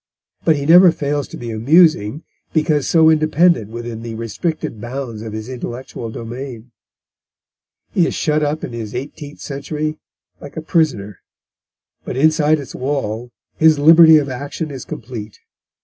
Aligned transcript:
But 0.43 0.55
he 0.55 0.65
never 0.65 0.91
fails 0.91 1.27
to 1.27 1.37
be 1.37 1.51
amusing, 1.51 2.23
because 2.53 2.89
so 2.89 3.11
independent 3.11 3.69
within 3.69 4.01
the 4.01 4.15
restricted 4.15 4.81
bounds 4.81 5.21
of 5.21 5.31
his 5.31 5.47
intellectual 5.47 6.09
domain. 6.09 6.71
He 7.93 8.07
is 8.07 8.15
shut 8.15 8.41
up 8.41 8.63
in 8.63 8.73
his 8.73 8.95
eighteenth 8.95 9.41
century 9.41 9.99
like 10.39 10.57
a 10.57 10.61
prisoner, 10.63 11.19
but 12.03 12.17
inside 12.17 12.57
its 12.59 12.73
wall 12.73 13.29
his 13.57 13.77
liberty 13.77 14.17
of 14.17 14.27
action 14.27 14.71
is 14.71 14.85
complete. 14.85 15.37